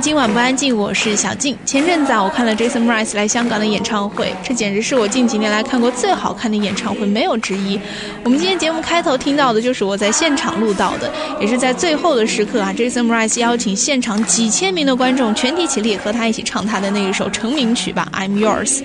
[0.00, 1.56] 今晚不安静，我是小静。
[1.64, 7.78] 前阵子啊，我看了 Jason Mraz 来香港的演唱会，这简直是我近几年来看过最好看的演唱会，没有之一。
[8.24, 18.78] 我们今天节目开头听到的就是我在现场录到的，也是在最后的时刻啊，Jason Mraz 邀请现场几千名的观众全体起立，和他一起唱他的那一首成名曲吧，《I'm Yours》。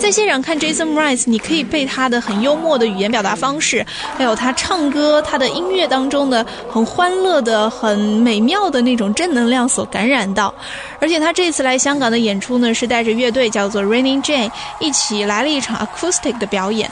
[0.00, 3.84] 在现场看 Jason Mraz，你可以被他的很幽默的语言表达方式，
[4.16, 10.52] 还有他唱歌、他的音乐当中的很欢乐的、很美妙的那种正能量所感染到。
[11.00, 16.90] 而且他这次来香港的演出呢，是带着乐队叫做 Raining Jane 一起来了一场 acoustic 的表演。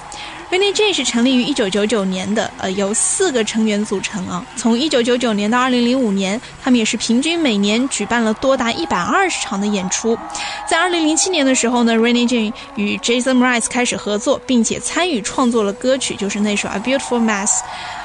[0.50, 4.42] Rainy Jane 是成立于一九九九年的，呃，由四个成员组成啊。
[4.56, 10.18] 从一九九九年到二零零五年，他们也是平均每年举办了多达一百二十场的演出。
[10.66, 17.48] 在二零零七年的时候呢，Rainy Jane 与 Jason Mraz 开始合作，并且参与创作了歌曲，就是那首《A Beautiful Mess》。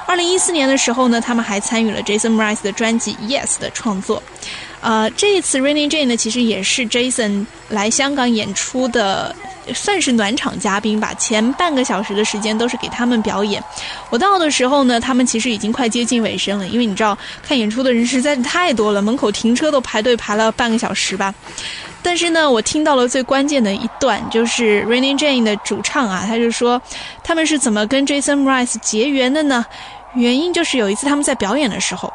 [0.07, 4.21] 2014年的时候呢，他们还参与了 Jason Mraz 的专辑《Yes》的创作。
[4.81, 9.33] 呃，这一次 Raining Jane 呢，其实也是 Jason 来香港演出的，
[9.73, 11.13] 算是暖场嘉宾吧。
[11.13, 13.63] 前半个小时的时间都是给他们表演。
[14.09, 21.33] 我到的时候呢，他们其实已经快接近尾声了，因为你知道看演出的人实在是太多了，门口停车都排队排了半个小时吧。
[22.05, 26.81] 但是呢，我听到了最关键的一段，就是 Raining Jane 的主唱啊，他就说
[27.23, 29.65] 他们是怎么跟 Jason Mraz 结缘的呢？
[30.15, 32.11] 原因就是有一次他们在表演的时候，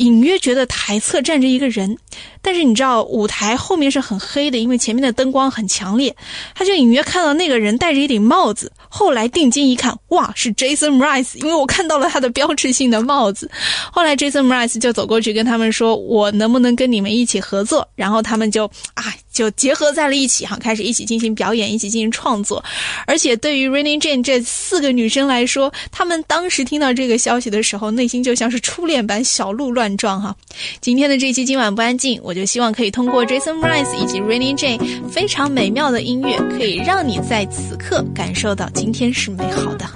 [0.00, 1.96] 隐约觉得台侧站着一个人，
[2.40, 6.14] 但是你知道舞台后面是很黑的，因为前面的灯光很强烈，
[6.54, 8.72] 他就隐约看到那个人戴着一顶帽子。
[8.88, 13.48] 后来定睛一看，哇，是 Jason Mraz，因为我看到了他的标志性的帽子。
[13.92, 18.64] 后来 Jason Mraz 就走过去跟他们说：“我能不能跟你们一起合作？”然后他们就
[18.94, 22.64] 啊，就结合在了一起哈，开始一起进行表演，一起进行创作。
[23.06, 30.34] 而且对于 Raining Jane 这四个女生来说，她们当时听到这个消息的时候，内心就像是初恋般小鹿乱撞哈。
[30.80, 38.68] 今天的这期今晚不安静，我就希望可以通过 Jason Mraz 以及 Raining Jane 非常美妙的音乐，可以让你在此刻感受到。
[38.74, 39.86] 今天是美好的，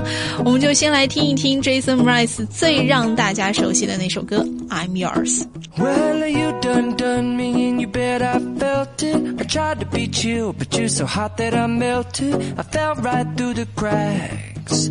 [0.44, 5.42] 我们就先来听一听 Jason Mraz 最让大家熟悉的那首歌《I'm Yours》。
[5.76, 9.40] Well, you done done me and you bet I felt it.
[9.40, 12.40] I tried to be chill, but you're so hot that I melted.
[12.56, 14.90] I fell right through the cracks.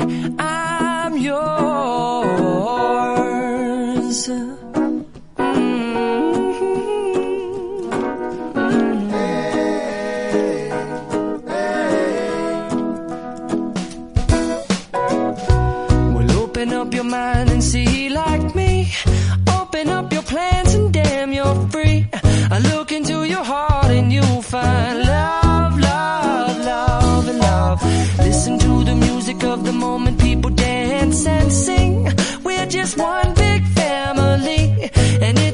[4.11, 4.27] Yours.
[16.15, 18.91] Well, open up your mind and see like me.
[19.47, 22.07] Open up your plans and damn, you're free.
[22.51, 27.83] I look into your heart and you'll find love, love, love, and love.
[28.17, 32.09] Listen to the music of the moment, people dance and sing.
[32.43, 33.30] We're just one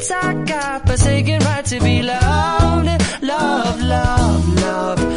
[0.10, 2.88] and it's our God-forsaken right to be loved,
[3.22, 5.17] love, love, love, love.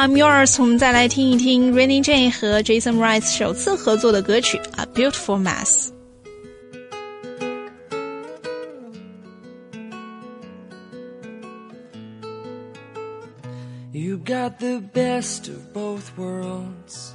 [0.00, 5.88] I'm Yours，我们再来听一听 Raining Jane 和 Jason Mraz 首次合作的歌曲《A Beautiful Mess》。
[13.92, 17.12] You got the best of both worlds.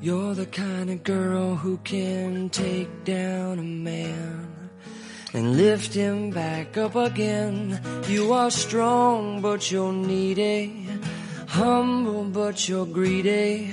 [0.00, 4.48] You're the kind of girl who can take down a man
[5.34, 7.78] and lift him back up again.
[8.08, 10.86] You are strong, but you're needy.
[11.50, 13.72] Humble, but you're greedy.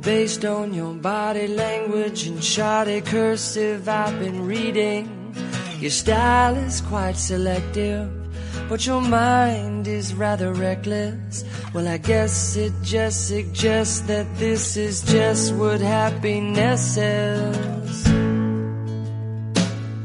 [0.00, 5.34] Based on your body language and shoddy cursive I've been reading.
[5.80, 8.08] Your style is quite selective,
[8.68, 11.44] but your mind is rather reckless.
[11.74, 18.06] Well, I guess it just suggests that this is just what happiness is.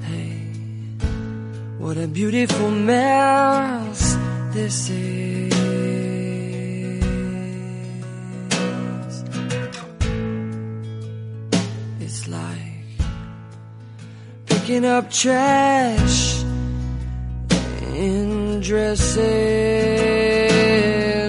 [0.01, 0.41] Hey,
[1.77, 4.17] what a beautiful mess
[4.51, 5.46] this is.
[14.67, 16.43] Picking up trash
[17.95, 19.15] in dresses.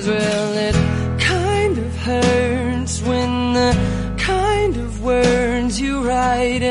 [0.08, 0.74] Well, it
[1.20, 3.76] kind of hurts when the
[4.18, 6.62] kind of words you write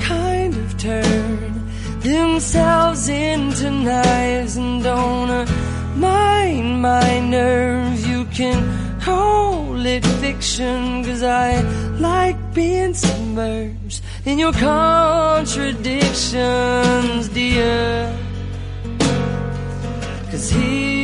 [0.00, 1.70] kind of turn
[2.00, 5.48] themselves into knives and don't
[5.96, 8.04] mind my nerves.
[8.08, 11.60] You can call it fiction, cause I
[12.00, 13.87] like being submerged
[14.24, 18.16] in your contradictions, dear.
[20.30, 20.97] Cause here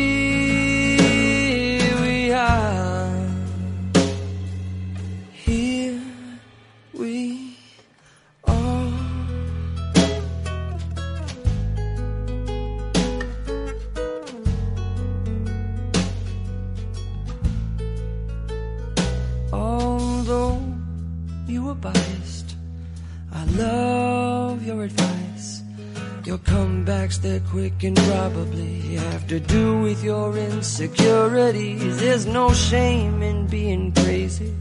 [27.24, 31.98] they're quick and probably have to do with your insecurities.
[31.98, 34.54] There's no shame in being crazy,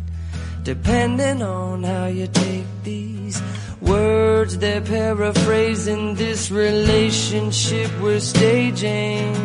[0.63, 3.42] depending on how you take these
[3.81, 4.57] words.
[4.60, 9.36] They're paraphrasing this relationship we're staging.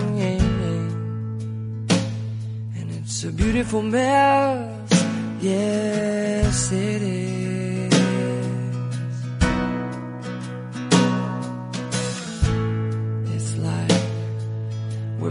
[2.76, 4.92] And it's a beautiful mess.
[5.40, 7.17] Yes, it is.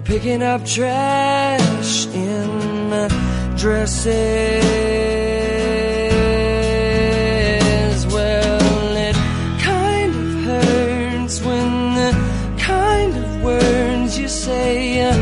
[0.07, 3.09] Picking up trash in uh,
[3.57, 4.07] dresses.
[8.07, 9.17] Well, it
[9.61, 12.11] kind of hurts when the
[12.57, 15.13] kind of words you say uh,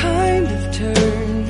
[0.00, 1.44] kind of turn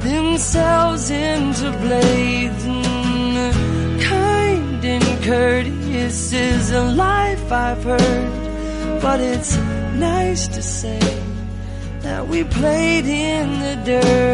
[0.00, 2.64] themselves into blades.
[2.64, 9.54] And the kind and courteous is a life I've heard, but it's
[9.98, 11.27] nice to say
[12.08, 14.27] that we played in the dirt.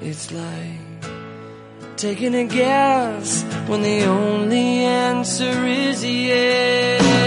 [0.00, 0.80] It's like
[1.98, 7.17] taking a guess when the only answer is yes.